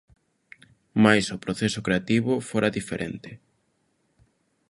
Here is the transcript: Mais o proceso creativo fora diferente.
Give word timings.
Mais 1.03 1.25
o 1.35 1.41
proceso 1.45 1.79
creativo 1.87 2.33
fora 2.49 2.73
diferente. 2.77 3.31